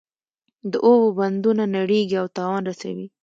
[0.71, 3.07] د اوبو بندونه نړیږي او تاوان رسوي.